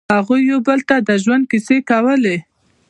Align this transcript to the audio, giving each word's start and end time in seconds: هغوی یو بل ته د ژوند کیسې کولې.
هغوی 0.15 0.41
یو 0.51 0.59
بل 0.67 0.79
ته 0.89 0.95
د 1.07 1.09
ژوند 1.23 1.43
کیسې 1.51 1.77
کولې. 1.89 2.37